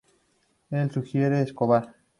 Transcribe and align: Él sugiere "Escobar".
Él 0.71 0.89
sugiere 0.91 1.41
"Escobar". 1.43 1.93